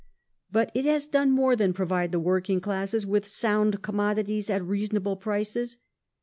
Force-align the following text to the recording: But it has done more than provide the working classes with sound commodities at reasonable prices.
But 0.51 0.71
it 0.73 0.83
has 0.85 1.05
done 1.05 1.29
more 1.29 1.55
than 1.55 1.73
provide 1.73 2.11
the 2.11 2.19
working 2.19 2.59
classes 2.59 3.05
with 3.05 3.27
sound 3.27 3.83
commodities 3.83 4.49
at 4.49 4.63
reasonable 4.65 5.15
prices. 5.15 5.77